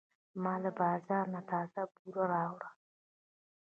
[0.43, 2.69] ما له بازار نه تازه بوره راوړه.